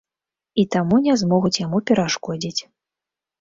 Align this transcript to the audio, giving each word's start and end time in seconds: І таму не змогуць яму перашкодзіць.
І 0.61 0.63
таму 0.75 0.95
не 1.07 1.13
змогуць 1.23 1.53
яму 1.65 1.83
перашкодзіць. 1.93 2.61